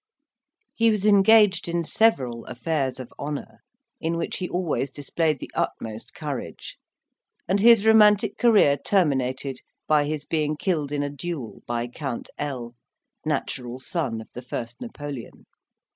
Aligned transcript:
He 0.73 0.89
was 0.89 1.05
engaged 1.05 1.69
in 1.69 1.83
several 1.83 2.43
affairs 2.45 2.99
of 2.99 3.13
honour, 3.19 3.59
in 3.99 4.17
which 4.17 4.37
he 4.37 4.49
always 4.49 4.89
displayed 4.89 5.37
the 5.37 5.51
utmost 5.53 6.15
courage; 6.15 6.79
and 7.47 7.59
his 7.59 7.85
romantic 7.85 8.39
career 8.39 8.77
terminated 8.77 9.59
by 9.87 10.05
his 10.05 10.25
being 10.25 10.57
killed 10.57 10.91
in 10.91 11.03
a 11.03 11.09
duel 11.11 11.61
by 11.67 11.85
Count 11.87 12.31
L, 12.39 12.73
natural 13.27 13.79
son 13.79 14.19
of 14.19 14.29
the 14.33 14.41
first 14.41 14.81
Napoleon. 14.81 15.45